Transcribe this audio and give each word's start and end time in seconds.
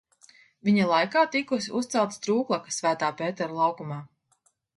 Viņa 0.69 0.87
laikā 0.91 1.21
tikusi 1.35 1.73
uzcelta 1.81 2.17
strūklaka 2.17 2.75
Svētā 2.79 3.11
Pētera 3.21 3.61
laukumā. 3.61 4.01